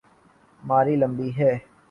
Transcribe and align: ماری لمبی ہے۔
ماری 0.63 0.95
لمبی 0.95 1.29
ہے۔ 1.37 1.51